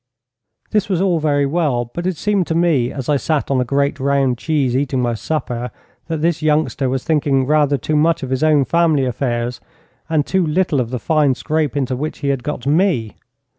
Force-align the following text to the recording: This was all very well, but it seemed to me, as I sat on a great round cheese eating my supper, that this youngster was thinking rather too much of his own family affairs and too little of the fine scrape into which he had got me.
This 0.71 0.89
was 0.89 0.99
all 0.99 1.19
very 1.19 1.45
well, 1.45 1.85
but 1.85 2.07
it 2.07 2.17
seemed 2.17 2.47
to 2.47 2.55
me, 2.55 2.91
as 2.91 3.07
I 3.07 3.17
sat 3.17 3.51
on 3.51 3.61
a 3.61 3.63
great 3.63 3.99
round 3.99 4.39
cheese 4.39 4.75
eating 4.75 4.99
my 4.99 5.13
supper, 5.13 5.69
that 6.07 6.23
this 6.23 6.41
youngster 6.41 6.89
was 6.89 7.03
thinking 7.03 7.45
rather 7.45 7.77
too 7.77 7.95
much 7.95 8.23
of 8.23 8.31
his 8.31 8.41
own 8.41 8.65
family 8.65 9.05
affairs 9.05 9.61
and 10.09 10.25
too 10.25 10.43
little 10.43 10.79
of 10.79 10.89
the 10.89 10.97
fine 10.97 11.35
scrape 11.35 11.77
into 11.77 11.95
which 11.95 12.17
he 12.25 12.29
had 12.29 12.41
got 12.43 12.65
me. 12.65 13.13